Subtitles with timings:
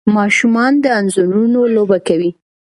[0.15, 2.31] ماشومان د انځورونو لوبه کوي.